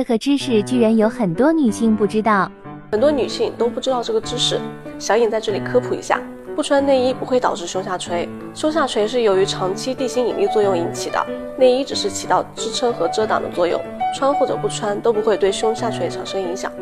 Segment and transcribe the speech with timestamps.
[0.00, 2.50] 这个知识居然有很多女性不知道。
[2.90, 4.58] 很多女性都不知道这个知识
[4.98, 6.18] 小颖在这里科普一下。
[6.56, 11.22] 不穿内衣不会导致胸下垂胸下垂是由于长期地心引力作用引起的。
[11.58, 13.78] 内衣只是起到支撑和遮挡的作用
[14.16, 16.72] 穿或者不穿都不会对胸下垂产生影响。